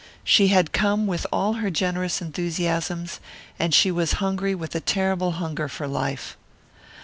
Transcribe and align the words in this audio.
She 0.23 0.47
had 0.47 0.71
come 0.71 1.05
with 1.05 1.27
all 1.31 1.53
her 1.61 1.69
generous 1.69 2.23
enthusiasms; 2.23 3.19
and 3.59 3.71
she 3.71 3.91
was 3.91 4.13
hungry 4.13 4.55
with 4.55 4.73
a 4.73 4.79
terrible 4.79 5.33
hunger 5.33 5.67
for 5.67 5.87
life. 5.87 6.35